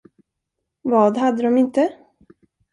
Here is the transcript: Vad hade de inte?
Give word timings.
Vad 0.81 1.17
hade 1.17 1.43
de 1.43 1.57
inte? 1.57 1.93